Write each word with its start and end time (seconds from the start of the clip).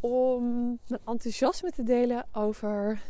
om 0.00 0.78
mijn 0.86 1.00
enthousiasme 1.04 1.70
te 1.70 1.82
delen 1.82 2.26
over 2.32 3.02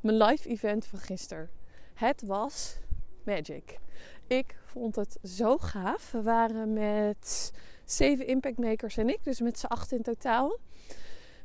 mijn 0.00 0.16
live 0.16 0.48
event 0.48 0.86
van 0.86 0.98
gisteren. 0.98 1.50
Het 1.94 2.22
was 2.22 2.78
magic. 3.24 3.78
Ik 4.26 4.56
vond 4.64 4.96
het 4.96 5.18
zo 5.22 5.58
gaaf. 5.58 6.10
We 6.10 6.22
waren 6.22 6.72
met 6.72 7.52
zeven 7.84 8.26
impactmakers 8.26 8.96
en 8.96 9.08
ik, 9.08 9.24
dus 9.24 9.40
met 9.40 9.58
z'n 9.58 9.66
acht 9.66 9.92
in 9.92 10.02
totaal. 10.02 10.58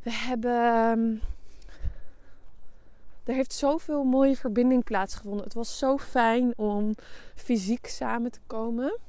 We 0.02 0.12
hebben. 0.12 1.22
Er 3.23 3.36
heeft 3.36 3.54
zoveel 3.54 4.04
mooie 4.04 4.36
verbinding 4.36 4.84
plaatsgevonden. 4.84 5.44
Het 5.44 5.54
was 5.54 5.78
zo 5.78 5.98
fijn 5.98 6.54
om 6.58 6.95
fysiek 7.36 7.88
samen 7.88 8.31
te 8.31 8.40
komen. 8.48 9.00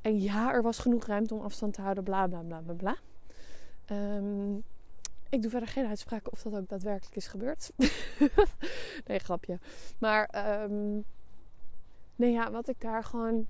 En 0.00 0.20
ja, 0.20 0.52
er 0.52 0.62
was 0.62 0.78
genoeg 0.78 1.06
ruimte 1.06 1.34
om 1.34 1.40
afstand 1.40 1.74
te 1.74 1.80
houden, 1.80 2.04
bla 2.04 2.26
bla 2.26 2.40
bla 2.40 2.74
bla. 2.76 2.96
Ehm, 3.88 4.56
ik 5.28 5.42
doe 5.42 5.50
verder 5.50 5.68
geen 5.68 5.86
uitspraken 5.86 6.32
of 6.32 6.42
dat 6.42 6.54
ook 6.54 6.68
daadwerkelijk 6.68 7.16
is 7.16 7.26
gebeurd. 7.26 7.72
nee, 9.06 9.18
grapje. 9.18 9.58
Maar 9.98 10.30
um, 10.62 11.04
nee, 12.16 12.32
ja, 12.32 12.50
wat 12.50 12.68
ik 12.68 12.80
daar 12.80 13.04
gewoon 13.04 13.46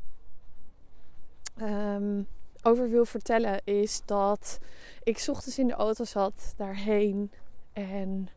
um, 1.60 2.26
over 2.62 2.90
wil 2.90 3.04
vertellen 3.04 3.60
is 3.64 4.02
dat 4.04 4.58
ik 5.02 5.24
ochtends 5.28 5.58
in 5.58 5.66
de 5.66 5.74
auto 5.74 6.04
zat 6.04 6.54
daarheen 6.56 7.30
en 7.72 8.28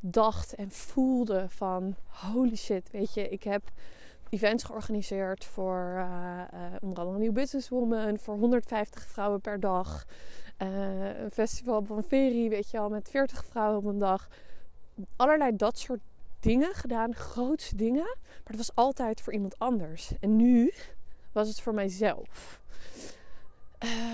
dacht 0.00 0.54
en 0.54 0.70
voelde 0.70 1.46
van 1.48 1.96
holy 2.06 2.56
shit, 2.56 2.90
weet 2.90 3.14
je, 3.14 3.28
ik 3.28 3.42
heb 3.42 3.62
events 4.30 4.64
georganiseerd 4.64 5.44
voor 5.44 5.94
uh, 5.96 6.40
uh, 6.54 6.60
onder 6.80 6.98
andere 6.98 7.18
Nieuw 7.18 7.32
Businesswoman, 7.32 8.18
voor 8.18 8.36
150 8.36 9.06
vrouwen 9.06 9.40
per 9.40 9.60
dag. 9.60 10.06
Uh, 10.62 11.20
een 11.20 11.30
festival 11.30 11.84
van 11.84 12.02
Ferie, 12.02 12.48
weet 12.50 12.70
je 12.70 12.78
al, 12.78 12.88
met 12.88 13.08
40 13.08 13.44
vrouwen 13.44 13.78
op 13.78 13.84
een 13.84 13.98
dag. 13.98 14.28
Allerlei 15.16 15.56
dat 15.56 15.78
soort 15.78 16.00
dingen 16.40 16.74
gedaan, 16.74 17.14
grootste 17.14 17.76
dingen. 17.76 18.16
Maar 18.18 18.44
het 18.44 18.56
was 18.56 18.74
altijd 18.74 19.20
voor 19.20 19.32
iemand 19.32 19.58
anders. 19.58 20.12
En 20.20 20.36
nu 20.36 20.72
was 21.32 21.48
het 21.48 21.60
voor 21.60 21.74
mijzelf. 21.74 22.60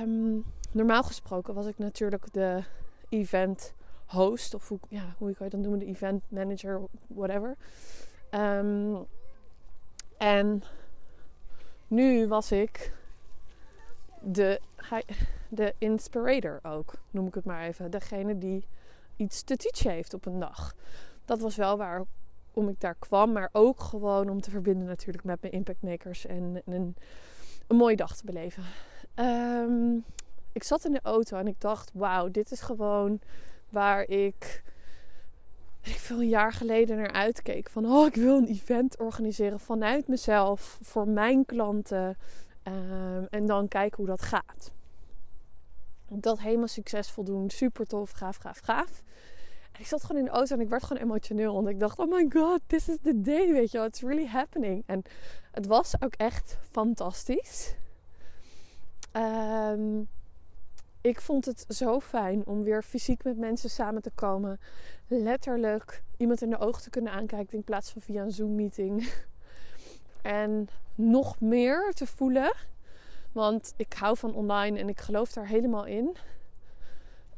Um, 0.01 0.45
normaal 0.73 1.03
gesproken 1.03 1.55
was 1.55 1.67
ik 1.67 1.79
natuurlijk 1.79 2.33
de 2.33 2.63
event 3.09 3.73
host, 4.07 4.55
of 4.55 4.69
hoe, 4.69 4.79
ja, 4.89 5.15
hoe 5.19 5.31
ik 5.31 5.39
het 5.39 5.51
dan 5.51 5.61
noemen, 5.61 5.79
de 5.79 5.87
event 5.87 6.23
manager, 6.29 6.81
whatever. 7.07 7.57
Um, 8.31 9.07
en 10.19 10.63
nu 11.89 12.29
was 12.29 12.53
ik 12.53 12.93
de, 14.21 14.61
de 15.55 15.75
inspirator 15.79 16.61
ook, 16.63 16.95
noem 17.11 17.27
ik 17.27 17.35
het 17.35 17.45
maar 17.45 17.63
even. 17.63 17.91
Degene 17.91 18.39
die 18.39 18.67
iets 19.17 19.43
te 19.43 19.57
teachen 19.57 19.91
heeft 19.91 20.15
op 20.15 20.27
een 20.27 20.39
dag. 20.39 20.75
Dat 21.25 21.41
was 21.41 21.57
wel 21.57 21.77
waarom 21.77 22.69
ik 22.69 22.81
daar 22.81 22.97
kwam, 22.99 23.33
maar 23.33 23.49
ook 23.53 23.81
gewoon 23.81 24.29
om 24.29 24.41
te 24.41 24.51
verbinden 24.51 24.87
natuurlijk 24.87 25.25
met 25.25 25.41
mijn 25.41 25.53
impactmakers 25.53 26.27
en, 26.27 26.63
en 26.65 26.73
een, 26.73 26.97
een 27.67 27.77
mooie 27.77 27.97
dag 27.97 28.17
te 28.17 28.25
beleven. 28.25 28.63
Um, 29.15 30.05
ik 30.53 30.63
zat 30.63 30.85
in 30.85 30.93
de 30.93 31.01
auto 31.03 31.37
en 31.37 31.47
ik 31.47 31.61
dacht, 31.61 31.91
wauw, 31.95 32.31
dit 32.31 32.51
is 32.51 32.61
gewoon 32.61 33.21
waar 33.69 34.03
ik 34.03 34.63
ik 35.83 35.99
veel 35.99 36.21
een 36.21 36.29
jaar 36.29 36.53
geleden 36.53 36.97
naar 36.97 37.13
uitkeek. 37.13 37.71
Van 37.71 37.87
oh, 37.87 38.07
ik 38.07 38.15
wil 38.15 38.37
een 38.37 38.47
event 38.47 38.99
organiseren 38.99 39.61
vanuit 39.61 40.09
mezelf 40.09 40.79
voor 40.83 41.09
mijn 41.09 41.45
klanten. 41.45 42.17
Um, 42.69 43.27
en 43.31 43.47
dan 43.47 43.69
kijken 43.69 43.97
hoe 43.97 44.07
dat 44.07 44.23
gaat. 44.23 44.73
Dat 46.21 46.41
helemaal 46.41 46.69
succesvol 46.69 47.25
doen. 47.25 47.51
Super 47.51 47.87
tof, 47.87 48.11
gaaf, 48.11 48.37
gaaf, 48.37 48.59
gaaf. 48.59 49.03
En 49.73 49.81
ik 49.81 49.87
zat 49.87 50.05
gewoon 50.05 50.19
in 50.19 50.25
de 50.25 50.31
auto 50.31 50.55
en 50.55 50.61
ik 50.61 50.69
werd 50.69 50.85
gewoon 50.85 51.03
emotioneel. 51.03 51.55
Want 51.55 51.69
ik 51.69 51.81
dacht, 51.81 51.99
oh 51.99 52.11
my 52.11 52.31
god, 52.33 52.61
this 52.67 52.89
is 52.89 52.97
the 53.03 53.21
day, 53.21 53.53
weet 53.53 53.71
je 53.71 53.79
wel. 53.79 53.87
It's 53.87 54.01
really 54.01 54.27
happening. 54.27 54.83
En 54.87 55.03
het 55.51 55.67
was 55.67 56.03
ook 56.03 56.15
echt 56.15 56.59
fantastisch. 56.71 57.75
Um, 59.13 60.09
ik 61.01 61.21
vond 61.21 61.45
het 61.45 61.65
zo 61.69 62.01
fijn 62.01 62.47
om 62.47 62.63
weer 62.63 62.83
fysiek 62.83 63.25
met 63.25 63.37
mensen 63.37 63.71
samen 63.71 64.03
te 64.03 64.11
komen. 64.15 64.61
Letterlijk 65.07 66.03
iemand 66.17 66.43
in 66.43 66.51
de 66.51 66.59
ogen 66.59 66.83
te 66.83 66.91
kunnen 66.91 67.13
aankijken 67.13 67.57
in 67.57 67.65
plaats 67.65 67.91
van 67.91 68.03
via 68.03 68.23
een 68.23 68.33
Zoom-meeting. 68.33 69.09
En 70.23 70.69
nog 70.95 71.41
meer 71.41 71.93
te 71.95 72.07
voelen. 72.07 72.53
Want 73.35 73.75
ik 73.77 73.93
hou 73.93 74.17
van 74.17 74.35
online 74.35 74.79
en 74.79 74.89
ik 74.89 75.01
geloof 75.01 75.33
daar 75.33 75.47
helemaal 75.47 75.87
in. 75.87 76.17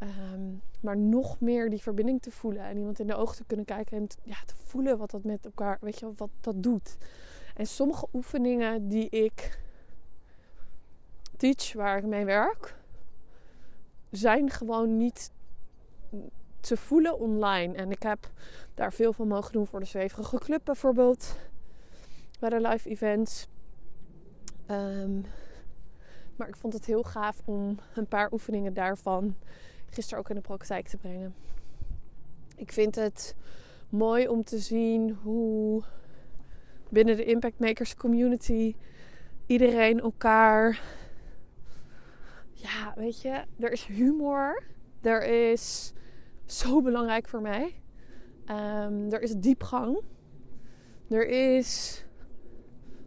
Um, 0.01 0.63
maar 0.81 0.97
nog 0.97 1.41
meer 1.41 1.71
die 1.71 1.83
verbinding 1.83 2.23
te 2.23 2.31
voelen 2.31 2.63
en 2.63 2.77
iemand 2.77 2.99
in 2.99 3.07
de 3.07 3.15
ogen 3.15 3.37
te 3.37 3.45
kunnen 3.45 3.67
kijken 3.67 3.97
en 3.97 4.07
ja, 4.23 4.37
te 4.47 4.55
voelen 4.57 4.99
wat 4.99 5.11
dat 5.11 5.25
met 5.25 5.45
elkaar, 5.45 5.79
weet 5.81 5.99
je, 5.99 6.13
wat 6.17 6.31
dat 6.41 6.63
doet. 6.63 6.97
En 7.55 7.67
sommige 7.67 8.07
oefeningen 8.13 8.89
die 8.89 9.09
ik 9.09 9.59
teach, 11.37 11.73
waar 11.73 11.99
ik 11.99 12.05
mee 12.05 12.25
werk, 12.25 12.75
zijn 14.11 14.51
gewoon 14.51 14.97
niet 14.97 15.31
te 16.61 16.77
voelen 16.77 17.19
online. 17.19 17.75
En 17.75 17.91
ik 17.91 18.03
heb 18.03 18.31
daar 18.75 18.93
veel 18.93 19.13
van 19.13 19.29
mogen 19.29 19.53
doen 19.53 19.67
voor 19.67 19.81
de 19.81 19.87
Zweverige 19.87 20.39
Club 20.39 20.61
bijvoorbeeld. 20.65 21.37
Bij 22.41 22.51
de 22.51 22.61
live 22.61 22.89
events. 22.89 23.49
Um, 24.71 25.25
maar 26.37 26.49
ik 26.49 26.57
vond 26.57 26.73
het 26.73 26.85
heel 26.85 27.03
gaaf 27.03 27.43
om 27.45 27.79
een 27.95 28.07
paar 28.07 28.33
oefeningen 28.33 28.75
daarvan 28.75 29.37
gisteren 29.91 30.19
ook 30.19 30.29
in 30.29 30.35
de 30.35 30.41
praktijk 30.41 30.89
te 30.89 30.97
brengen. 30.97 31.35
Ik 32.57 32.73
vind 32.73 32.95
het 32.95 33.35
mooi 33.89 34.29
om 34.29 34.45
te 34.45 34.59
zien 34.59 35.19
hoe 35.23 35.83
binnen 36.89 37.17
de 37.17 37.25
Impact 37.25 37.59
Makers 37.59 37.95
community 37.95 38.75
iedereen 39.47 40.01
elkaar 40.01 40.81
ja, 42.67 42.93
weet 42.97 43.21
je, 43.21 43.45
er 43.59 43.73
is 43.73 43.85
humor. 43.85 44.63
Er 45.01 45.51
is 45.51 45.93
zo 46.45 46.83
belangrijk 46.83 47.29
voor 47.29 47.41
mij. 47.41 47.83
Um, 48.51 49.13
er 49.13 49.21
is 49.21 49.35
diepgang. 49.37 50.01
Er 51.09 51.29
is 51.29 52.05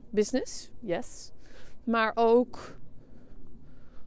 business, 0.09 0.71
yes. 0.79 1.31
Maar 1.83 2.11
ook 2.15 2.77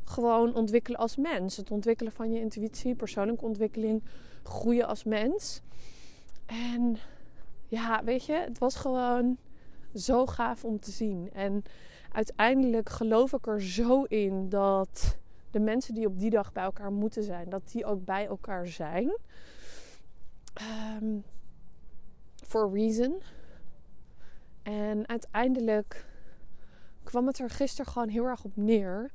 gewoon 0.04 0.54
ontwikkelen 0.54 0.98
als 0.98 1.16
mens. 1.16 1.56
Het 1.56 1.70
ontwikkelen 1.70 2.12
van 2.12 2.32
je 2.32 2.40
intuïtie, 2.40 2.94
persoonlijke 2.94 3.44
ontwikkeling, 3.44 4.02
groeien 4.42 4.86
als 4.86 5.04
mens. 5.04 5.60
En 6.46 6.96
ja, 7.68 8.04
weet 8.04 8.24
je, 8.24 8.32
het 8.32 8.58
was 8.58 8.74
gewoon 8.74 9.38
zo 9.94 10.26
gaaf 10.26 10.64
om 10.64 10.80
te 10.80 10.90
zien. 10.90 11.30
En 11.32 11.62
uiteindelijk 12.12 12.88
geloof 12.88 13.32
ik 13.32 13.46
er 13.46 13.62
zo 13.62 14.02
in 14.02 14.48
dat 14.48 15.18
de 15.50 15.60
mensen 15.60 15.94
die 15.94 16.06
op 16.06 16.18
die 16.18 16.30
dag 16.30 16.52
bij 16.52 16.64
elkaar 16.64 16.92
moeten 16.92 17.22
zijn, 17.22 17.48
dat 17.48 17.70
die 17.72 17.84
ook 17.84 18.04
bij 18.04 18.26
elkaar 18.26 18.66
zijn. 18.66 19.16
Um, 21.00 21.24
for 22.46 22.64
a 22.64 22.72
reason. 22.72 23.22
En 24.62 25.08
uiteindelijk 25.08 26.06
kwam 27.02 27.26
het 27.26 27.38
er 27.38 27.50
gisteren 27.50 27.92
gewoon 27.92 28.08
heel 28.08 28.24
erg 28.24 28.44
op 28.44 28.56
neer. 28.56 29.10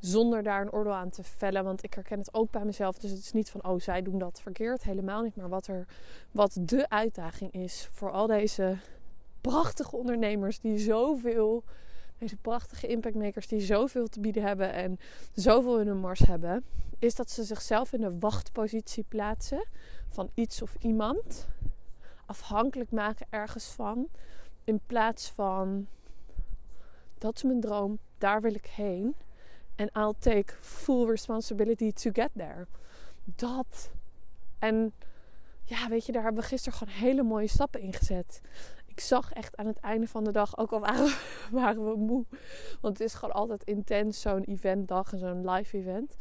Zonder 0.00 0.42
daar 0.42 0.60
een 0.60 0.72
oordeel 0.72 0.94
aan 0.94 1.10
te 1.10 1.22
vellen. 1.22 1.64
Want 1.64 1.82
ik 1.82 1.94
herken 1.94 2.18
het 2.18 2.34
ook 2.34 2.50
bij 2.50 2.64
mezelf. 2.64 2.98
Dus 2.98 3.10
het 3.10 3.20
is 3.20 3.32
niet 3.32 3.50
van, 3.50 3.64
oh, 3.64 3.80
zij 3.80 4.02
doen 4.02 4.18
dat 4.18 4.40
verkeerd. 4.42 4.82
Helemaal 4.82 5.22
niet. 5.22 5.36
Maar 5.36 5.48
wat, 5.48 5.66
er, 5.66 5.86
wat 6.30 6.58
de 6.60 6.88
uitdaging 6.88 7.52
is 7.52 7.88
voor 7.92 8.10
al 8.10 8.26
deze 8.26 8.76
prachtige 9.40 9.96
ondernemers 9.96 10.60
die 10.60 10.78
zoveel 10.78 11.64
deze 12.18 12.36
prachtige 12.36 12.86
impactmakers 12.86 13.46
die 13.46 13.60
zoveel 13.60 14.08
te 14.08 14.20
bieden 14.20 14.42
hebben 14.42 14.72
en 14.72 14.98
zoveel 15.34 15.80
in 15.80 15.86
hun 15.86 15.98
mars 15.98 16.20
hebben, 16.20 16.64
is 16.98 17.14
dat 17.14 17.30
ze 17.30 17.44
zichzelf 17.44 17.92
in 17.92 18.00
de 18.00 18.18
wachtpositie 18.18 19.04
plaatsen 19.08 19.64
van 20.08 20.30
iets 20.34 20.62
of 20.62 20.76
iemand. 20.80 21.46
Afhankelijk 22.26 22.90
maken 22.90 23.26
ergens 23.30 23.64
van. 23.64 24.08
In 24.64 24.80
plaats 24.86 25.30
van 25.30 25.86
dat 27.18 27.36
is 27.36 27.42
mijn 27.42 27.60
droom, 27.60 27.98
daar 28.18 28.40
wil 28.40 28.54
ik 28.54 28.66
heen. 28.66 29.14
En 29.76 29.90
I'll 29.94 30.14
take 30.18 30.54
full 30.60 31.06
responsibility 31.06 31.92
to 31.92 32.10
get 32.12 32.30
there. 32.36 32.66
dat. 33.24 33.90
En 34.58 34.92
ja, 35.64 35.88
weet 35.88 36.06
je, 36.06 36.12
daar 36.12 36.22
hebben 36.22 36.42
we 36.42 36.48
gisteren 36.48 36.78
gewoon 36.78 36.94
hele 36.94 37.22
mooie 37.22 37.46
stappen 37.46 37.80
in 37.80 37.92
gezet. 37.92 38.40
Ik 38.86 39.00
zag 39.00 39.32
echt 39.32 39.56
aan 39.56 39.66
het 39.66 39.80
einde 39.80 40.08
van 40.08 40.24
de 40.24 40.30
dag, 40.32 40.58
ook 40.58 40.72
al 40.72 40.80
waren, 41.50 41.84
we 41.84 41.96
moe. 41.96 42.24
Want 42.80 42.98
het 42.98 43.08
is 43.08 43.14
gewoon 43.14 43.34
altijd 43.34 43.64
intens, 43.64 44.20
zo'n 44.20 44.42
eventdag 44.42 45.12
en 45.12 45.18
zo'n 45.18 45.50
live 45.50 45.76
event. 45.76 46.16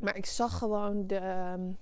Maar 0.00 0.16
ik 0.16 0.26
zag 0.26 0.58
gewoon 0.58 1.06
de, 1.06 1.16
ehm, 1.16 1.72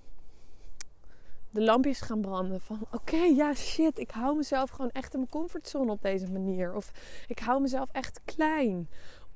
de 1.51 1.63
lampjes 1.63 2.01
gaan 2.01 2.21
branden. 2.21 2.61
Van 2.61 2.87
oké, 2.93 3.17
ja 3.17 3.55
shit, 3.55 3.99
ik 3.99 4.11
hou 4.11 4.37
mezelf 4.37 4.71
gewoon 4.71 4.91
echt 4.91 5.13
in 5.13 5.19
mijn 5.19 5.31
comfortzone 5.31 5.91
op 5.91 6.03
deze 6.03 6.31
manier. 6.33 6.75
Of 6.75 6.93
ik 7.27 7.39
hou 7.39 7.61
mezelf 7.61 7.89
echt 7.93 8.21
klein. 8.25 8.89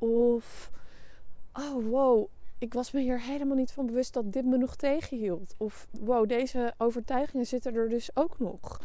Of 0.03 0.71
oh 1.53 1.85
wow, 1.91 2.29
ik 2.59 2.75
was 2.75 2.91
me 2.91 3.01
hier 3.01 3.21
helemaal 3.21 3.57
niet 3.57 3.73
van 3.73 3.87
bewust 3.87 4.13
dat 4.13 4.33
dit 4.33 4.45
me 4.45 4.57
nog 4.57 4.77
tegenhield. 4.77 5.55
Of 5.59 5.89
wow, 6.01 6.29
deze 6.29 6.75
overtuigingen 6.79 7.47
zitten 7.47 7.75
er 7.75 7.89
dus 7.89 8.17
ook 8.17 8.39
nog. 8.39 8.81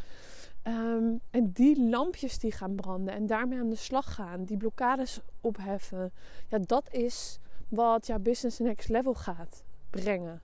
Ehm, 0.61 1.15
en 1.29 1.51
die 1.51 1.89
lampjes 1.89 2.39
die 2.39 2.51
gaan 2.51 2.75
branden 2.75 3.13
en 3.13 3.25
daarmee 3.25 3.59
aan 3.59 3.69
de 3.69 3.75
slag 3.75 4.13
gaan, 4.13 4.43
die 4.43 4.57
blokkades 4.57 5.19
opheffen, 5.41 6.11
ja, 6.47 6.57
dat 6.57 6.93
is 6.93 7.39
wat 7.67 8.07
jouw 8.07 8.19
business 8.19 8.59
next 8.59 8.89
level 8.89 9.13
gaat 9.13 9.63
brengen. 9.89 10.41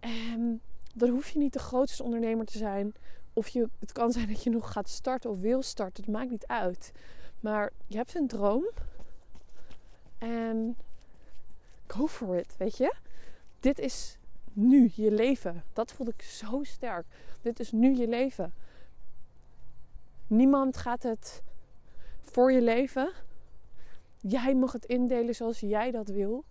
En 0.00 0.60
dan 0.94 1.08
hoef 1.08 1.28
je 1.28 1.38
niet 1.38 1.52
de 1.52 1.58
grootste 1.58 2.02
ondernemer 2.02 2.44
te 2.44 2.58
zijn. 2.58 2.94
Of 3.32 3.48
je, 3.48 3.68
het 3.78 3.92
kan 3.92 4.12
zijn 4.12 4.28
dat 4.28 4.42
je 4.42 4.50
nog 4.50 4.72
gaat 4.72 4.88
starten 4.88 5.30
of 5.30 5.40
wil 5.40 5.62
starten. 5.62 6.04
Het 6.04 6.12
maakt 6.12 6.30
niet 6.30 6.46
uit. 6.46 6.92
Maar 7.40 7.72
je 7.86 7.96
hebt 7.96 8.14
een 8.14 8.26
droom. 8.26 8.70
En 10.18 10.76
go 11.86 12.06
for 12.06 12.36
it, 12.36 12.56
weet 12.56 12.76
je. 12.76 12.94
Dit 13.60 13.78
is 13.78 14.18
nu 14.52 14.90
je 14.94 15.10
leven. 15.12 15.64
Dat 15.72 15.92
voelde 15.92 16.12
ik 16.16 16.22
zo 16.22 16.62
sterk. 16.62 17.06
Dit 17.42 17.60
is 17.60 17.72
nu 17.72 17.96
je 17.96 18.08
leven. 18.08 18.52
Niemand 20.26 20.76
gaat 20.76 21.02
het 21.02 21.42
voor 22.20 22.52
je 22.52 22.62
leven. 22.62 23.12
Jij 24.20 24.54
mag 24.54 24.72
het 24.72 24.84
indelen 24.84 25.34
zoals 25.34 25.60
jij 25.60 25.90
dat 25.90 26.08
wil. 26.08 26.44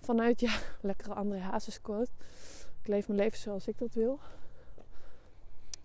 Vanuit, 0.00 0.40
ja, 0.40 0.58
lekkere 0.80 1.14
André 1.14 1.38
Hazes 1.38 1.80
quote. 1.80 2.10
Ik 2.80 2.88
leef 2.88 3.08
mijn 3.08 3.20
leven 3.20 3.38
zoals 3.38 3.66
ik 3.66 3.78
dat 3.78 3.94
wil. 3.94 4.18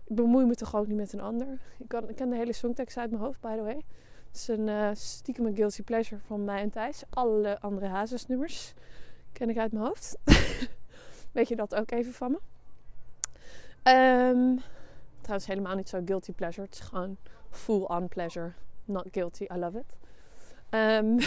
Ik 0.05 0.15
bemoei 0.15 0.45
me 0.45 0.55
toch 0.55 0.75
ook 0.75 0.87
niet 0.87 0.97
met 0.97 1.13
een 1.13 1.21
ander. 1.21 1.59
Ik, 1.77 1.87
kan, 1.87 2.09
ik 2.09 2.15
ken 2.15 2.29
de 2.29 2.35
hele 2.35 2.53
songtekst 2.53 2.97
uit 2.97 3.09
mijn 3.09 3.23
hoofd, 3.23 3.39
by 3.39 3.55
the 3.55 3.61
way. 3.61 3.85
Het 4.33 4.41
is 4.41 4.47
een 4.47 4.67
uh, 4.67 4.89
stiekem 4.93 5.45
een 5.45 5.55
guilty 5.55 5.83
pleasure 5.83 6.21
van 6.25 6.43
mij 6.43 6.61
en 6.61 6.69
Thijs. 6.69 7.03
Alle 7.09 7.59
andere 7.59 7.85
Hazes 7.85 8.27
nummers 8.27 8.73
ken 9.31 9.49
ik 9.49 9.57
uit 9.57 9.71
mijn 9.71 9.85
hoofd. 9.85 10.17
Weet 11.31 11.47
je 11.47 11.55
dat 11.55 11.75
ook 11.75 11.91
even 11.91 12.13
van 12.13 12.31
me? 12.31 12.37
Um, 14.29 14.61
trouwens 15.21 15.47
helemaal 15.47 15.75
niet 15.75 15.89
zo 15.89 16.01
guilty 16.05 16.31
pleasure. 16.31 16.65
Het 16.65 16.75
is 16.75 16.79
gewoon 16.79 17.17
full 17.49 17.81
on 17.81 18.07
pleasure. 18.07 18.53
Not 18.85 19.07
guilty, 19.11 19.43
I 19.43 19.57
love 19.57 19.77
it. 19.77 19.95
Um, 20.69 21.17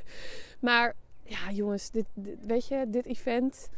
maar 0.68 0.94
ja, 1.22 1.50
jongens, 1.50 1.90
dit, 1.90 2.06
weet 2.40 2.66
je, 2.66 2.84
dit 2.88 3.06
event. 3.06 3.68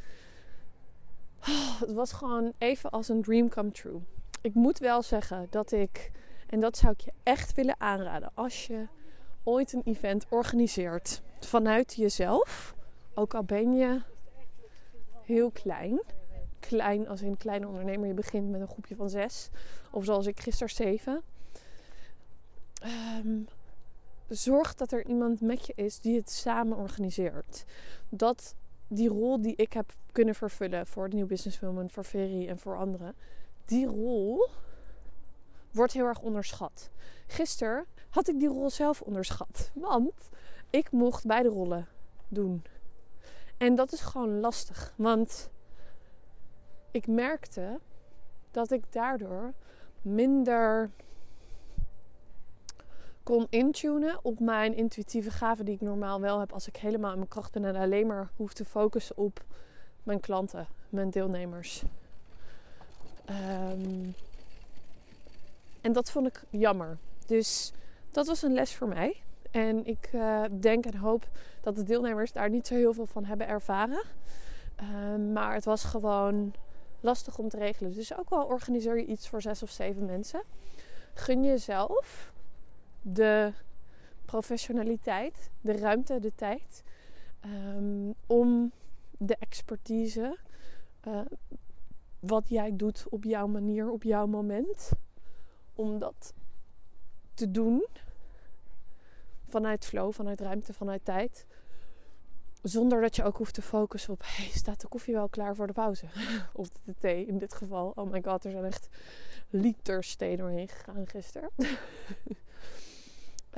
Oh, 1.49 1.81
het 1.81 1.93
was 1.93 2.13
gewoon 2.13 2.53
even 2.59 2.91
als 2.91 3.09
een 3.09 3.23
dream 3.23 3.49
come 3.49 3.71
true. 3.71 4.01
Ik 4.41 4.55
moet 4.55 4.79
wel 4.79 5.03
zeggen 5.03 5.47
dat 5.51 5.73
ik, 5.73 6.11
en 6.53 6.61
dat 6.61 6.77
zou 6.77 6.93
ik 6.93 7.01
je 7.01 7.13
echt 7.23 7.55
willen 7.55 7.81
aanraden, 7.81 8.31
als 8.35 8.67
je 8.67 8.87
ooit 9.43 9.73
een 9.73 9.83
event 9.85 10.27
organiseert 10.29 11.23
vanuit 11.41 11.95
jezelf, 11.95 12.75
ook 13.15 13.35
al 13.35 13.43
ben 13.43 13.75
je 13.75 14.03
heel 15.23 15.51
klein, 15.51 16.03
klein 16.61 17.09
als 17.09 17.21
een 17.21 17.37
kleine 17.37 17.67
ondernemer, 17.67 18.07
je 18.07 18.15
begint 18.15 18.51
met 18.51 18.61
een 18.61 18.69
groepje 18.69 18.97
van 18.97 19.11
zes, 19.11 19.49
of 19.91 20.05
zoals 20.05 20.27
ik 20.27 20.41
gisteren 20.41 20.75
zeven. 20.75 21.23
Um, 23.25 23.47
zorg 24.29 24.75
dat 24.75 24.93
er 24.93 25.07
iemand 25.07 25.41
met 25.41 25.67
je 25.67 25.73
is 25.77 26.01
die 26.01 26.17
het 26.17 26.31
samen 26.31 26.77
organiseert. 26.77 27.65
Dat 28.09 28.55
die 28.89 29.09
rol 29.09 29.41
die 29.41 29.57
ik 29.57 29.73
heb 29.73 29.93
kunnen 30.13 30.35
vervullen 30.35 30.87
voor 30.87 31.09
de 31.09 31.17
Nieuw 31.17 31.27
Business 31.27 31.61
Movement, 31.61 31.93
voor 31.93 32.05
Ferry 32.05 32.49
en 32.49 32.59
voor 32.59 32.77
anderen, 32.77 33.15
die 33.65 33.87
rol 33.87 34.49
wordt 35.73 35.93
heel 35.93 36.07
erg 36.07 36.21
onderschat. 36.21 36.91
Gisteren 37.27 37.87
had 38.11 38.29
ik 38.29 38.39
die 38.39 38.49
rol 38.49 38.71
zelf 38.71 39.01
onderschat, 39.01 39.71
want 39.75 40.29
ik 40.71 40.91
mocht 40.91 41.27
beide 41.27 41.49
rollen 41.49 41.89
doen. 42.29 42.65
En 43.57 43.75
dat 43.75 43.93
is 43.93 44.01
gewoon 44.01 44.41
lastig, 44.41 44.93
want 44.97 45.51
ik 46.91 47.07
merkte 47.07 47.81
dat 48.51 48.71
ik 48.71 48.93
daardoor 48.93 49.53
minder 50.03 50.91
kon 53.23 53.47
intunen 53.51 54.19
op 54.23 54.41
mijn 54.41 54.75
intuïtieve 54.75 55.31
gaven 55.31 55.65
die 55.65 55.75
ik 55.75 55.81
normaal 55.81 56.21
wel 56.21 56.41
heb 56.41 56.53
als 56.53 56.69
ik 56.69 56.77
helemaal 56.77 57.11
in 57.11 57.17
mijn 57.17 57.29
kracht 57.29 57.53
ben 57.53 57.65
en 57.65 57.77
alleen 57.77 58.07
maar 58.07 58.31
hoef 58.37 58.53
te 58.53 58.65
focussen 58.65 59.17
op 59.17 59.45
mijn 60.03 60.21
klanten, 60.21 60.67
mijn 60.89 61.11
deelnemers. 61.11 61.83
Um, 63.71 64.15
en 65.83 65.93
dat 65.93 66.11
vond 66.11 66.27
ik 66.27 66.45
jammer. 66.51 66.99
Dus 67.27 67.73
dat 68.11 68.27
was 68.27 68.43
een 68.43 68.53
les 68.53 68.75
voor 68.75 68.89
mij. 68.89 69.23
En 69.51 69.87
ik 69.87 70.11
uh, 70.15 70.45
denk 70.61 70.85
en 70.85 70.97
hoop 70.97 71.29
dat 71.61 71.77
de 71.77 71.83
deelnemers 71.83 72.33
daar 72.33 72.51
niet 72.51 72.67
zo 72.67 72.75
heel 72.75 72.93
veel 72.93 73.07
van 73.07 73.25
hebben 73.25 73.49
ervaren. 73.49 74.03
Um, 74.81 75.33
maar 75.33 75.55
het 75.55 75.65
was 75.65 75.85
gewoon 75.85 76.55
lastig 77.01 77.39
om 77.39 77.49
te 77.49 77.59
regelen. 77.59 77.93
Dus 77.93 78.17
ook 78.17 78.29
al 78.29 78.45
organiseer 78.45 78.97
je 78.97 79.07
iets 79.07 79.29
voor 79.29 79.43
zes 79.43 79.63
of 79.63 79.71
zeven 79.71 80.05
mensen. 80.05 80.43
Gun 81.15 81.45
jezelf 81.45 82.33
de 83.01 83.53
professionaliteit, 84.25 85.51
de 85.61 85.73
ruimte, 85.73 86.21
de 86.21 86.33
tijd 86.35 86.83
um, 87.45 88.15
om 88.27 88.73
de 89.11 89.37
expertise, 89.39 90.39
uh, 91.09 91.21
wat 92.21 92.49
jij 92.49 92.77
doet 92.77 93.07
op 93.09 93.25
jouw 93.25 93.47
manier, 93.47 93.91
op 93.91 94.03
jouw 94.03 94.27
moment, 94.27 94.91
om 95.75 95.99
dat 95.99 96.35
te 97.35 97.51
doen 97.51 97.87
vanuit 99.49 99.87
flow, 99.87 100.13
vanuit 100.13 100.41
ruimte, 100.41 100.73
vanuit 100.73 101.05
tijd. 101.05 101.47
Zonder 102.63 103.01
dat 103.01 103.17
je 103.17 103.25
ook 103.25 103.37
hoeft 103.37 103.55
te 103.55 103.63
focussen 103.63 104.13
op: 104.13 104.23
hey, 104.25 104.49
staat 104.49 104.81
de 104.81 104.89
koffie 104.89 105.15
wel 105.15 105.29
klaar 105.29 105.57
voor 105.57 105.67
de 105.67 105.73
pauze? 105.73 106.07
of 106.53 106.69
de 106.69 106.95
thee 106.99 107.27
in 107.27 107.39
dit 107.39 107.55
geval. 107.55 107.93
Oh 107.95 108.11
my 108.11 108.23
god, 108.23 108.45
er 108.45 108.51
zijn 108.51 108.65
echt 108.65 108.89
liters 109.51 110.15
thee 110.15 110.37
doorheen 110.37 110.69
gegaan 110.69 111.07
gisteren. 111.09 111.51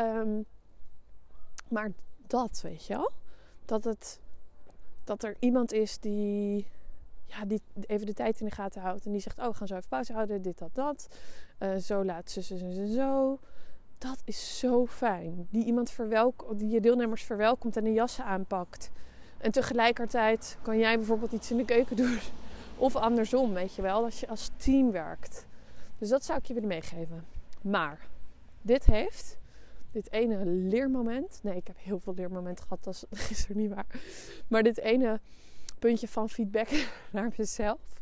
Um, 0.00 0.44
maar 1.75 1.92
dat, 2.26 2.61
weet 2.62 2.87
je 2.87 2.94
wel? 2.94 3.11
Dat, 3.64 3.85
het, 3.85 4.21
dat 5.04 5.23
er 5.23 5.37
iemand 5.38 5.73
is 5.73 5.99
die, 5.99 6.66
die 7.47 7.62
even 7.87 8.07
de 8.07 8.12
tijd 8.12 8.41
in 8.41 8.47
de 8.47 8.53
gaten 8.53 8.83
houdt. 8.83 9.07
En 9.07 9.12
die 9.12 9.21
zegt, 9.21 9.38
oh, 9.38 9.55
gaan 9.55 9.67
zo 9.67 9.75
even 9.75 9.88
pauze 9.88 10.12
houden. 10.12 10.43
Dit, 10.43 10.59
dat, 10.59 10.75
dat. 10.75 11.09
Uh, 11.59 11.76
zo 11.76 12.05
laat 12.05 12.31
ze, 12.31 12.43
ze, 12.43 12.59
ze, 12.59 12.93
zo. 12.93 13.38
Dat 13.99 14.23
is 14.25 14.59
zo 14.59 14.87
fijn. 14.87 15.47
Die 15.50 15.64
iemand 15.64 15.91
verwelkomt, 15.91 16.59
die 16.59 16.69
je 16.69 16.81
deelnemers 16.81 17.23
verwelkomt 17.23 17.76
en 17.76 17.85
de 17.85 17.93
jassen 17.93 18.25
aanpakt. 18.25 18.91
En 19.38 19.50
tegelijkertijd 19.50 20.59
kan 20.62 20.79
jij 20.79 20.97
bijvoorbeeld 20.97 21.33
iets 21.33 21.50
in 21.50 21.57
de 21.57 21.64
keuken 21.64 21.97
doen. 21.97 22.19
Of 22.76 22.97
andersom, 22.97 23.53
weet 23.53 23.75
je 23.75 23.83
wel. 23.83 24.05
Als 24.05 24.21
je 24.21 24.29
als 24.29 24.50
team 24.57 24.91
werkt. 24.91 25.47
Dus 25.99 26.09
dat 26.09 26.25
zou 26.25 26.38
ik 26.38 26.47
je 26.47 26.55
willen 26.55 26.69
meegeven. 26.69 27.25
Maar 27.61 28.09
dit 28.62 28.85
heeft 28.85 29.38
dit 29.95 30.12
ene 30.12 30.47
leermoment. 30.47 31.41
Nee, 31.43 31.57
ik 31.57 31.67
heb 31.67 31.76
heel 31.79 31.99
veel 31.99 32.14
leermomenten 32.14 32.64
gehad, 32.64 32.85
dat 32.85 32.95
is 32.95 33.05
gisteren 33.26 33.57
niet 33.57 33.75
waar. 33.75 33.87
Maar 34.49 34.62
dit 34.62 34.79
ene 34.79 35.21
puntje 35.85 36.09
van 36.09 36.29
feedback 36.29 36.69
naar 37.12 37.33
mezelf. 37.37 38.00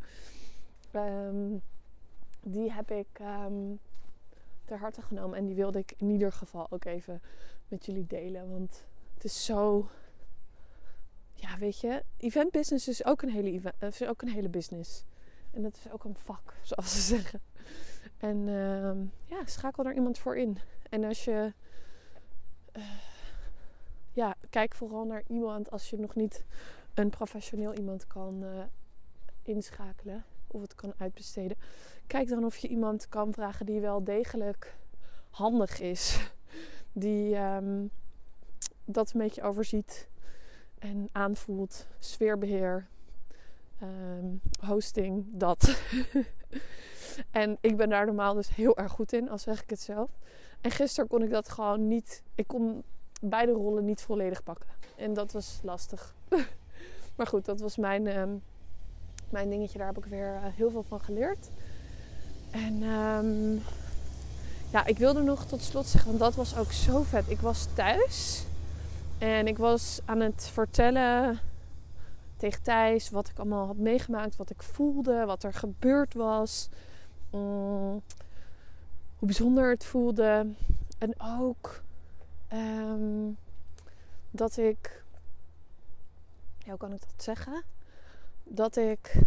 Um, 0.93 1.63
die 2.41 2.73
heb 2.73 2.91
ik 2.91 3.19
um, 3.21 3.79
ter 4.65 4.79
harte 4.79 5.03
genomen. 5.03 5.39
En 5.39 5.47
die 5.47 5.55
wilde 5.55 5.79
ik 5.79 5.95
in 5.97 6.11
ieder 6.11 6.33
geval 6.33 6.67
ook 6.71 6.85
even 6.85 7.23
met 7.69 7.87
jullie 7.87 8.07
delen. 8.07 8.51
Want 8.51 8.85
het 9.15 9.25
is 9.25 9.45
zo. 9.45 9.89
Ja, 11.35 11.59
weet 11.59 11.81
je, 11.81 12.05
event 12.17 12.51
business 12.51 12.89
is 12.89 13.05
ook 13.05 13.23
een 13.23 13.31
hele, 13.31 13.51
event, 13.51 13.83
is 13.83 14.05
ook 14.05 14.23
een 14.23 14.33
hele 14.33 14.49
business. 14.49 15.05
En 15.51 15.63
dat 15.63 15.77
is 15.77 15.93
ook 15.93 16.05
een 16.05 16.17
vak, 16.17 16.55
zoals 16.71 16.93
ze 16.93 17.01
zeggen. 17.01 17.41
En 18.19 18.37
uh, 18.37 19.37
ja, 19.37 19.47
schakel 19.47 19.85
er 19.85 19.95
iemand 19.95 20.19
voor 20.19 20.37
in. 20.37 20.59
En 20.91 21.05
als 21.05 21.25
je 21.25 21.53
uh, 22.73 22.83
ja, 24.13 24.35
kijk 24.51 24.75
vooral 24.75 25.05
naar 25.05 25.23
iemand 25.27 25.71
als 25.71 25.91
je 25.91 25.99
nog 25.99 26.15
niet 26.15 26.45
een 26.95 27.11
professioneel 27.11 27.75
iemand 27.75 28.07
kan 28.07 28.43
uh, 28.43 28.63
inschakelen 29.43 30.25
of 30.47 30.61
het 30.61 30.75
kan 30.75 30.93
uitbesteden. 30.99 31.57
Kijk 32.07 32.29
dan 32.29 32.45
of 32.45 32.57
je 32.57 32.69
iemand 32.69 33.09
kan 33.09 33.33
vragen 33.33 33.67
die 33.67 33.81
wel 33.81 34.05
degelijk 34.05 34.77
handig 35.31 35.81
is. 35.81 36.31
Die 36.93 37.37
um, 37.37 37.91
dat 38.85 39.13
een 39.13 39.21
beetje 39.21 39.43
overziet 39.43 40.09
en 40.79 41.09
aanvoelt. 41.13 41.87
Sfeerbeheer. 41.99 42.87
ehm, 43.81 44.27
hosting, 44.67 45.25
dat. 45.29 45.77
en 47.31 47.59
ik 47.61 47.77
ben 47.77 47.89
daar 47.89 48.07
normaal 48.07 48.35
dus 48.35 48.55
heel 48.55 48.77
erg 48.77 48.93
goed 48.93 49.13
in, 49.13 49.31
als 49.31 49.43
zeg 49.43 49.63
ik 49.63 49.71
het 49.71 49.81
zelf. 49.81 50.11
En 50.61 50.71
gisteren 50.71 51.09
kon 51.09 51.23
ik 51.23 51.31
dat 51.31 51.49
gewoon 51.49 51.89
niet. 51.89 52.23
Ik 52.35 52.47
kon 52.47 52.85
beide 53.21 53.53
rollen 53.53 53.85
niet 53.85 54.03
volledig 54.03 54.43
pakken. 54.43 54.69
En 54.97 55.15
dat 55.15 55.33
was 55.33 55.61
lastig. 55.63 56.15
maar 57.23 57.31
goed, 57.31 57.45
dat 57.45 57.61
was 57.61 57.77
mijn, 57.77 58.07
ehm, 58.07 58.31
mijn 59.31 59.51
dingetje. 59.51 59.79
Daar 59.79 59.87
heb 59.87 59.99
ik 59.99 60.05
weer 60.05 60.35
eh, 60.35 60.43
heel 60.55 60.71
veel 60.71 60.83
van 60.83 61.01
geleerd. 61.01 61.51
En 62.51 62.83
um, 62.83 63.63
ja, 64.71 64.87
ik 64.87 64.99
wilde 64.99 65.23
nog 65.23 65.47
tot 65.47 65.63
slot 65.63 65.87
zeggen, 65.87 66.09
want 66.09 66.23
dat 66.23 66.35
was 66.35 66.57
ook 66.57 66.73
zo 66.73 67.03
vet. 67.03 67.31
Ik 67.31 67.41
was 67.41 67.67
thuis 67.75 68.45
en 69.19 69.47
ik 69.47 69.59
was 69.59 70.01
aan 70.05 70.21
het 70.21 70.51
vertellen 70.53 71.39
tegen 72.37 72.63
Thijs 72.63 73.11
wat 73.11 73.29
ik 73.29 73.39
allemaal 73.39 73.67
had 73.67 73.77
meegemaakt, 73.77 74.37
wat 74.37 74.51
ik 74.51 74.63
voelde, 74.63 75.25
wat 75.25 75.43
er 75.43 75.55
gebeurd 75.55 76.15
was. 76.15 76.69
Mm, 77.31 78.03
hoe 79.17 79.29
bijzonder 79.29 79.71
het 79.71 79.85
voelde. 79.85 80.47
En 80.99 81.21
ook 81.21 81.83
um, 82.53 83.37
dat 84.31 84.57
ik. 84.57 85.02
Ja, 86.65 86.71
hoe 86.71 86.79
kan 86.79 86.93
ik 86.93 87.01
dat 87.01 87.23
zeggen? 87.23 87.63
Dat 88.45 88.77
ik 88.77 89.23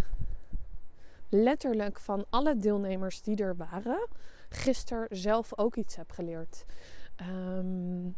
letterlijk 1.30 2.00
van 2.00 2.26
alle 2.30 2.58
deelnemers 2.58 3.22
die 3.22 3.38
er 3.38 3.56
waren, 3.56 4.08
gisteren 4.50 5.18
zelf 5.18 5.58
ook 5.58 5.76
iets 5.76 5.96
heb 5.96 6.12
geleerd. 6.12 6.66
Um, 7.22 8.16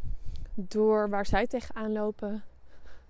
door 0.54 1.08
waar 1.08 1.26
zij 1.26 1.46
tegenaan 1.46 1.92
lopen, 1.92 2.42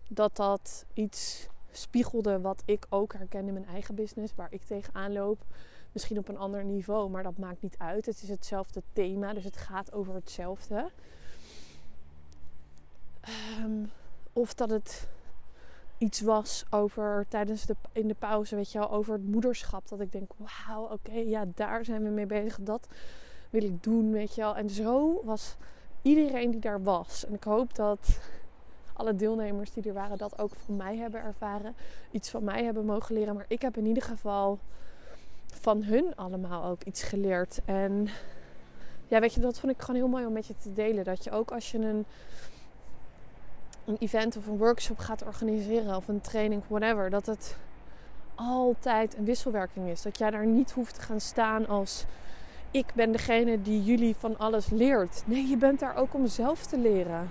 dat 0.08 0.36
dat 0.36 0.86
iets 0.94 1.48
spiegelde 1.70 2.40
wat 2.40 2.62
ik 2.64 2.86
ook 2.88 3.12
herken 3.12 3.46
in 3.46 3.52
mijn 3.52 3.66
eigen 3.66 3.94
business, 3.94 4.34
waar 4.34 4.52
ik 4.52 4.62
tegenaan 4.62 5.12
loop. 5.12 5.44
Misschien 5.92 6.18
op 6.18 6.28
een 6.28 6.38
ander 6.38 6.64
niveau, 6.64 7.10
maar 7.10 7.22
dat 7.22 7.38
maakt 7.38 7.62
niet 7.62 7.78
uit. 7.78 8.06
Het 8.06 8.22
is 8.22 8.28
hetzelfde 8.28 8.82
thema, 8.92 9.32
dus 9.34 9.44
het 9.44 9.56
gaat 9.56 9.92
over 9.92 10.14
hetzelfde. 10.14 10.90
Um, 13.60 13.90
of 14.32 14.54
dat 14.54 14.70
het 14.70 15.08
iets 15.98 16.20
was 16.20 16.64
over 16.70 17.26
tijdens 17.28 17.66
de, 17.66 17.76
in 17.92 18.08
de 18.08 18.14
pauze, 18.14 18.56
weet 18.56 18.72
je 18.72 18.78
wel, 18.78 18.90
over 18.90 19.12
het 19.12 19.26
moederschap. 19.26 19.88
Dat 19.88 20.00
ik 20.00 20.12
denk, 20.12 20.30
wauw, 20.36 20.82
oké, 20.82 21.12
ja, 21.12 21.44
daar 21.54 21.84
zijn 21.84 22.02
we 22.02 22.08
mee 22.08 22.26
bezig. 22.26 22.58
Dat 22.60 22.88
wil 23.50 23.62
ik 23.62 23.82
doen, 23.82 24.12
weet 24.12 24.34
je 24.34 24.40
wel. 24.40 24.56
En 24.56 24.70
zo 24.70 25.20
was 25.24 25.56
iedereen 26.02 26.50
die 26.50 26.60
daar 26.60 26.82
was. 26.82 27.26
En 27.26 27.34
ik 27.34 27.44
hoop 27.44 27.74
dat 27.74 28.20
alle 28.92 29.14
deelnemers 29.14 29.72
die 29.72 29.82
er 29.82 29.92
waren 29.92 30.18
dat 30.18 30.38
ook 30.38 30.50
van 30.64 30.76
mij 30.76 30.96
hebben 30.96 31.22
ervaren. 31.22 31.74
Iets 32.10 32.30
van 32.30 32.44
mij 32.44 32.64
hebben 32.64 32.84
mogen 32.84 33.14
leren. 33.14 33.34
Maar 33.34 33.44
ik 33.48 33.62
heb 33.62 33.76
in 33.76 33.86
ieder 33.86 34.02
geval 34.02 34.58
van 35.46 35.82
hun 35.82 36.16
allemaal 36.16 36.64
ook 36.64 36.82
iets 36.84 37.02
geleerd. 37.02 37.60
En 37.64 38.08
ja, 39.06 39.20
weet 39.20 39.34
je, 39.34 39.40
dat 39.40 39.58
vond 39.58 39.72
ik 39.72 39.80
gewoon 39.80 40.00
heel 40.00 40.08
mooi 40.08 40.26
om 40.26 40.32
met 40.32 40.46
je 40.46 40.54
te 40.56 40.72
delen. 40.72 41.04
Dat 41.04 41.24
je 41.24 41.30
ook 41.30 41.50
als 41.50 41.70
je 41.70 41.78
een, 41.78 42.04
een 43.88 43.96
event 43.98 44.36
of 44.36 44.46
een 44.46 44.56
workshop 44.56 44.98
gaat 44.98 45.24
organiseren 45.24 45.96
of 45.96 46.08
een 46.08 46.20
training, 46.20 46.62
whatever, 46.68 47.10
dat 47.10 47.26
het 47.26 47.56
altijd 48.34 49.16
een 49.16 49.24
wisselwerking 49.24 49.88
is. 49.88 50.02
Dat 50.02 50.18
jij 50.18 50.30
daar 50.30 50.46
niet 50.46 50.70
hoeft 50.70 50.94
te 50.94 51.00
gaan 51.00 51.20
staan 51.20 51.68
als 51.68 52.04
ik 52.70 52.86
ben 52.94 53.12
degene 53.12 53.62
die 53.62 53.84
jullie 53.84 54.16
van 54.18 54.38
alles 54.38 54.70
leert. 54.70 55.22
Nee, 55.26 55.48
je 55.48 55.56
bent 55.56 55.80
daar 55.80 55.96
ook 55.96 56.14
om 56.14 56.26
zelf 56.26 56.66
te 56.66 56.78
leren. 56.78 57.30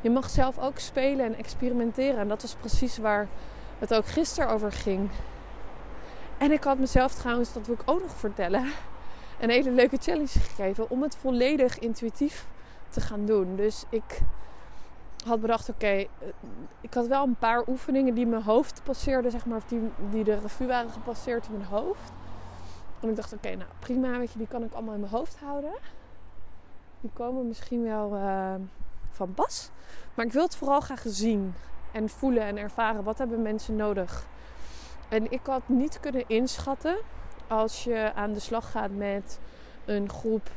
Je 0.00 0.10
mag 0.10 0.30
zelf 0.30 0.58
ook 0.58 0.78
spelen 0.78 1.26
en 1.26 1.36
experimenteren. 1.36 2.20
En 2.20 2.28
dat 2.28 2.42
was 2.42 2.54
precies 2.54 2.98
waar 2.98 3.28
het 3.78 3.94
ook 3.94 4.06
gisteren 4.06 4.50
over 4.50 4.72
ging. 4.72 5.10
En 6.38 6.52
ik 6.52 6.64
had 6.64 6.78
mezelf 6.78 7.14
trouwens, 7.14 7.52
dat 7.52 7.66
wil 7.66 7.74
ik 7.74 7.82
ook 7.84 8.00
nog 8.00 8.16
vertellen, 8.16 8.64
een 9.40 9.50
hele 9.50 9.70
leuke 9.70 9.96
challenge 9.96 10.38
gegeven 10.38 10.90
om 10.90 11.02
het 11.02 11.16
volledig 11.16 11.78
intuïtief 11.78 12.46
te 12.88 13.00
gaan 13.00 13.26
doen. 13.26 13.56
Dus 13.56 13.84
ik 13.88 14.20
had 15.24 15.40
bedacht, 15.40 15.68
oké, 15.68 15.86
eh, 15.86 16.06
ik 16.80 16.94
had 16.94 17.06
wel 17.06 17.24
een 17.24 17.36
paar 17.38 17.68
oefeningen 17.68 18.14
die 18.14 18.26
mijn 18.26 18.42
hoofd 18.42 18.80
passeerden, 18.84 19.30
zeg 19.30 19.46
maar, 19.46 19.56
of 19.56 19.64
die, 19.64 19.90
die 20.10 20.24
de 20.24 20.38
revue 20.38 20.66
waren 20.66 20.90
gepasseerd 20.90 21.46
in 21.46 21.52
mijn 21.52 21.68
hoofd. 21.68 22.12
En 23.00 23.08
ik 23.08 23.16
dacht, 23.16 23.32
oké, 23.32 23.54
nou 23.54 23.70
prima, 23.78 24.18
weet 24.18 24.32
je, 24.32 24.38
die 24.38 24.46
kan 24.46 24.62
ik 24.62 24.72
allemaal 24.72 24.94
in 24.94 25.00
mijn 25.00 25.12
hoofd 25.12 25.38
houden. 25.38 25.72
Die 27.00 27.10
komen 27.12 27.48
misschien 27.48 27.82
wel 27.82 28.14
uh, 28.14 28.54
van 29.10 29.34
pas. 29.34 29.70
Maar 30.14 30.24
ik 30.24 30.32
wil 30.32 30.42
het 30.42 30.56
vooral 30.56 30.80
graag 30.80 31.02
zien 31.06 31.54
en 31.92 32.08
voelen 32.08 32.42
en 32.42 32.56
ervaren. 32.56 33.04
Wat 33.04 33.18
hebben 33.18 33.42
mensen 33.42 33.76
nodig? 33.76 34.26
En 35.08 35.32
ik 35.32 35.40
had 35.46 35.62
niet 35.66 36.00
kunnen 36.00 36.24
inschatten 36.26 36.96
als 37.48 37.84
je 37.84 38.12
aan 38.14 38.32
de 38.32 38.40
slag 38.40 38.70
gaat 38.70 38.90
met 38.90 39.38
een 39.84 40.10
groep 40.10 40.50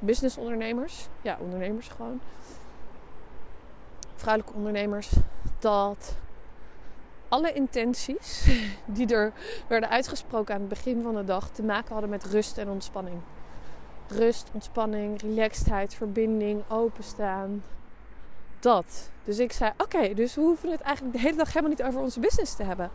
businessondernemers. 0.00 1.08
Ja, 1.22 1.36
ondernemers 1.40 1.88
gewoon. 1.88 2.20
Vrouwelijke 4.14 4.56
ondernemers. 4.56 5.12
Dat 5.58 6.16
alle 7.28 7.52
intenties 7.52 8.46
die 8.96 9.14
er 9.14 9.32
werden 9.68 9.88
uitgesproken 9.88 10.54
aan 10.54 10.60
het 10.60 10.68
begin 10.68 11.02
van 11.02 11.14
de 11.14 11.24
dag 11.24 11.50
te 11.50 11.62
maken 11.62 11.92
hadden 11.92 12.10
met 12.10 12.24
rust 12.24 12.58
en 12.58 12.68
ontspanning. 12.68 13.20
Rust, 14.08 14.48
ontspanning, 14.52 15.20
relaxedheid, 15.20 15.94
verbinding, 15.94 16.62
openstaan. 16.68 17.62
Dat. 18.60 19.10
Dus 19.24 19.38
ik 19.38 19.52
zei: 19.52 19.72
Oké, 19.76 20.14
dus 20.14 20.34
we 20.34 20.40
hoeven 20.40 20.70
het 20.70 20.80
eigenlijk 20.80 21.16
de 21.16 21.22
hele 21.22 21.36
dag 21.36 21.48
helemaal 21.48 21.70
niet 21.70 21.82
over 21.82 22.00
onze 22.00 22.20
business 22.20 22.54
te 22.54 22.62
hebben. 22.62 22.90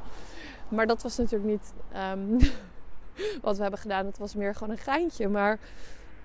Maar 0.70 0.88
dat 0.88 1.04
was 1.04 1.18
natuurlijk 1.18 1.50
niet 1.50 1.74
um, 2.14 2.38
wat 3.42 3.56
we 3.56 3.62
hebben 3.62 3.80
gedaan. 3.80 4.06
Het 4.06 4.18
was 4.18 4.36
meer 4.36 4.54
gewoon 4.54 4.70
een 4.70 4.84
geintje. 4.84 5.28
Maar 5.28 5.60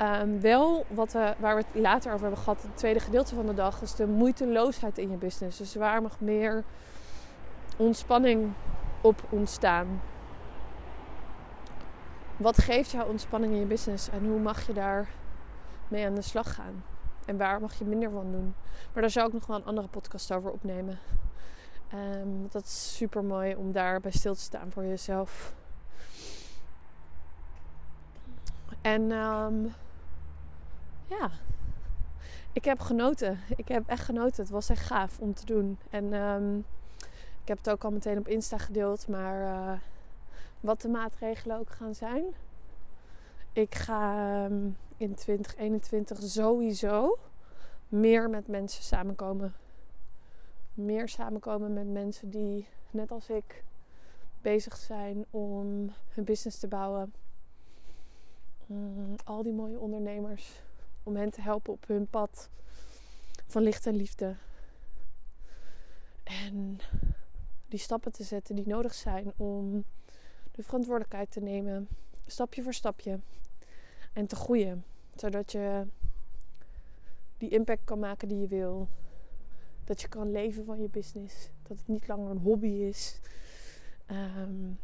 um, 0.02 0.40
wel 0.40 0.86
wat 0.88 1.12
we, 1.12 1.34
waar 1.38 1.56
we 1.56 1.64
het 1.72 1.82
later 1.82 2.12
over 2.12 2.26
hebben 2.26 2.44
gehad, 2.44 2.62
het 2.62 2.76
tweede 2.76 3.00
gedeelte 3.00 3.34
van 3.34 3.46
de 3.46 3.54
dag, 3.54 3.82
is 3.82 3.94
de 3.94 4.06
moeiteloosheid 4.06 4.98
in 4.98 5.10
je 5.10 5.16
business. 5.16 5.58
Dus 5.58 5.74
waar 5.74 6.02
mag 6.02 6.20
meer 6.20 6.64
ontspanning 7.76 8.52
op 9.00 9.22
ontstaan. 9.28 10.00
Wat 12.36 12.58
geeft 12.58 12.90
jou 12.90 13.08
ontspanning 13.10 13.52
in 13.52 13.58
je 13.58 13.66
business 13.66 14.08
en 14.08 14.26
hoe 14.26 14.40
mag 14.40 14.66
je 14.66 14.72
daar 14.72 15.08
mee 15.88 16.06
aan 16.06 16.14
de 16.14 16.22
slag 16.22 16.54
gaan? 16.54 16.84
En 17.26 17.36
waar 17.36 17.60
mag 17.60 17.74
je 17.74 17.84
minder 17.84 18.10
van 18.10 18.32
doen? 18.32 18.54
Maar 18.92 19.02
daar 19.02 19.10
zou 19.10 19.26
ik 19.26 19.32
nog 19.32 19.46
wel 19.46 19.56
een 19.56 19.64
andere 19.64 19.88
podcast 19.88 20.32
over 20.32 20.50
opnemen. 20.50 20.98
Um, 21.94 22.46
dat 22.50 22.62
is 22.62 22.96
super 22.96 23.24
mooi 23.24 23.54
om 23.54 23.72
daar 23.72 24.00
bij 24.00 24.10
stil 24.10 24.34
te 24.34 24.40
staan 24.40 24.70
voor 24.70 24.84
jezelf. 24.84 25.54
En 28.80 29.12
um, 29.12 29.74
ja, 31.10 31.30
ik 32.52 32.64
heb 32.64 32.80
genoten. 32.80 33.38
Ik 33.56 33.68
heb 33.68 33.88
echt 33.88 34.04
genoten. 34.04 34.42
Het 34.42 34.52
was 34.52 34.68
echt 34.68 34.86
gaaf 34.86 35.18
om 35.18 35.34
te 35.34 35.46
doen. 35.46 35.78
En 35.90 36.12
um, 36.12 36.64
ik 37.42 37.48
heb 37.48 37.58
het 37.58 37.70
ook 37.70 37.84
al 37.84 37.90
meteen 37.90 38.18
op 38.18 38.28
Insta 38.28 38.58
gedeeld, 38.58 39.08
maar 39.08 39.42
uh, 39.42 39.78
wat 40.60 40.80
de 40.80 40.88
maatregelen 40.88 41.58
ook 41.58 41.70
gaan 41.70 41.94
zijn. 41.94 42.24
Ik 43.52 43.74
ga 43.74 44.44
um, 44.44 44.76
in 44.96 45.14
2021 45.14 46.18
sowieso 46.22 47.18
meer 47.88 48.30
met 48.30 48.48
mensen 48.48 48.82
samenkomen. 48.82 49.54
Meer 50.74 51.08
samenkomen 51.08 51.72
met 51.72 51.86
mensen 51.86 52.30
die, 52.30 52.68
net 52.90 53.10
als 53.10 53.28
ik, 53.28 53.64
bezig 54.42 54.76
zijn 54.76 55.24
om 55.30 55.92
hun 56.08 56.24
business 56.24 56.58
te 56.58 56.68
bouwen. 56.68 57.12
Mm, 58.66 59.14
al 59.24 59.42
die 59.42 59.52
mooie 59.52 59.78
ondernemers. 59.78 60.62
Om 61.10 61.16
hen 61.16 61.30
te 61.30 61.40
helpen 61.40 61.72
op 61.72 61.86
hun 61.86 62.06
pad 62.06 62.48
van 63.46 63.62
licht 63.62 63.86
en 63.86 63.94
liefde. 63.94 64.36
En 66.22 66.78
die 67.68 67.78
stappen 67.78 68.12
te 68.12 68.24
zetten 68.24 68.56
die 68.56 68.66
nodig 68.66 68.94
zijn 68.94 69.32
om 69.36 69.84
de 70.52 70.62
verantwoordelijkheid 70.62 71.30
te 71.30 71.40
nemen, 71.40 71.88
stapje 72.26 72.62
voor 72.62 72.74
stapje, 72.74 73.20
en 74.12 74.26
te 74.26 74.36
groeien. 74.36 74.84
Zodat 75.14 75.52
je 75.52 75.86
die 77.38 77.50
impact 77.50 77.84
kan 77.84 77.98
maken 77.98 78.28
die 78.28 78.40
je 78.40 78.48
wil. 78.48 78.88
Dat 79.84 80.00
je 80.00 80.08
kan 80.08 80.30
leven 80.30 80.64
van 80.64 80.80
je 80.80 80.88
business. 80.88 81.50
Dat 81.62 81.78
het 81.78 81.88
niet 81.88 82.08
langer 82.08 82.30
een 82.30 82.38
hobby 82.38 82.68
is. 82.68 83.20
Um, 84.10 84.78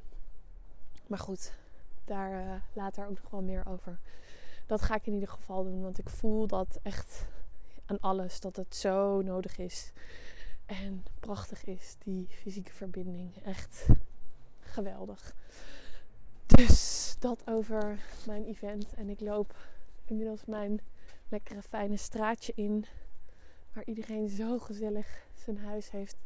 maar 1.06 1.18
goed, 1.18 1.52
daar 2.04 2.45
uh, 2.45 2.54
later 2.73 3.04
ook 3.06 3.21
nog 3.23 3.30
wel 3.30 3.42
meer 3.42 3.66
over. 3.66 3.99
Dat 4.66 4.82
ga 4.82 4.94
ik 4.94 5.06
in 5.06 5.12
ieder 5.12 5.28
geval 5.28 5.64
doen, 5.64 5.82
want 5.82 5.99
ik 5.99 6.08
voel 6.08 6.46
dat 6.46 6.78
echt 6.82 7.26
aan 7.87 8.00
alles 8.00 8.40
dat 8.40 8.56
het 8.56 8.75
zo 8.75 9.23
nodig 9.23 9.58
is. 9.58 9.92
En 10.66 11.04
prachtig 11.20 11.64
is 11.64 11.96
die 11.99 12.26
fysieke 12.28 12.73
verbinding. 12.73 13.37
Echt 13.44 13.87
geweldig. 14.61 15.35
Dus 16.46 17.16
dat 17.18 17.42
over 17.46 17.99
mijn 18.26 18.44
event. 18.44 18.94
En 18.94 19.08
ik 19.08 19.20
loop 19.20 19.56
inmiddels 20.04 20.44
mijn 20.44 20.80
lekkere 21.28 21.62
fijne 21.62 21.96
straatje 21.96 22.52
in. 22.54 22.87
Waar 23.73 23.85
iedereen 23.85 24.28
zo 24.28 24.58
gezellig 24.58 25.26
zijn 25.35 25.58
huis 25.58 25.90
heeft 25.90 26.16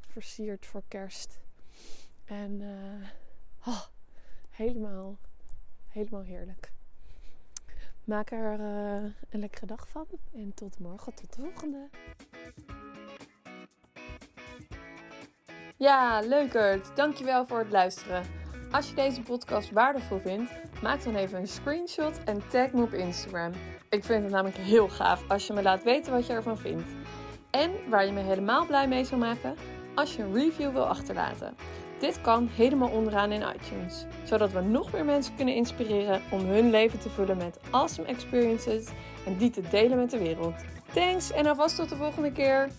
versierd 0.00 0.66
voor 0.66 0.82
kerst. 0.88 1.40
En 2.24 2.60
uh, 2.60 3.08
oh, 3.66 3.82
helemaal, 4.50 5.18
helemaal 5.86 6.22
heerlijk. 6.22 6.72
Maak 8.06 8.30
er 8.30 8.60
uh, 8.60 9.10
een 9.30 9.40
lekkere 9.40 9.66
dag 9.66 9.88
van. 9.88 10.06
En 10.34 10.52
tot 10.54 10.78
morgen, 10.78 11.14
tot 11.14 11.36
de 11.36 11.42
volgende. 11.42 11.88
Ja, 15.76 16.20
leukert. 16.20 16.96
Dankjewel 16.96 17.46
voor 17.46 17.58
het 17.58 17.70
luisteren. 17.70 18.22
Als 18.70 18.88
je 18.88 18.94
deze 18.94 19.22
podcast 19.22 19.70
waardevol 19.70 20.18
vindt, 20.18 20.50
maak 20.82 21.02
dan 21.02 21.14
even 21.14 21.38
een 21.38 21.48
screenshot 21.48 22.24
en 22.24 22.48
tag 22.48 22.72
me 22.72 22.82
op 22.82 22.92
Instagram. 22.92 23.52
Ik 23.90 24.04
vind 24.04 24.22
het 24.22 24.32
namelijk 24.32 24.56
heel 24.56 24.88
gaaf 24.88 25.30
als 25.30 25.46
je 25.46 25.52
me 25.52 25.62
laat 25.62 25.82
weten 25.82 26.12
wat 26.12 26.26
je 26.26 26.32
ervan 26.32 26.58
vindt. 26.58 26.88
En 27.50 27.70
waar 27.88 28.06
je 28.06 28.12
me 28.12 28.20
helemaal 28.20 28.66
blij 28.66 28.88
mee 28.88 29.04
zou 29.04 29.20
maken, 29.20 29.54
als 29.94 30.16
je 30.16 30.22
een 30.22 30.34
review 30.34 30.72
wil 30.72 30.86
achterlaten. 30.86 31.54
Dit 31.98 32.20
kan 32.20 32.48
helemaal 32.52 32.90
onderaan 32.90 33.32
in 33.32 33.44
iTunes, 33.54 34.06
zodat 34.24 34.52
we 34.52 34.60
nog 34.60 34.92
meer 34.92 35.04
mensen 35.04 35.34
kunnen 35.36 35.54
inspireren 35.54 36.22
om 36.30 36.40
hun 36.40 36.70
leven 36.70 36.98
te 36.98 37.10
vullen 37.10 37.36
met 37.36 37.60
awesome 37.70 38.08
experiences 38.08 38.86
en 39.26 39.36
die 39.36 39.50
te 39.50 39.62
delen 39.70 39.98
met 39.98 40.10
de 40.10 40.18
wereld. 40.18 40.54
Thanks 40.94 41.32
en 41.32 41.46
alvast 41.46 41.76
tot 41.76 41.88
de 41.88 41.96
volgende 41.96 42.32
keer. 42.32 42.70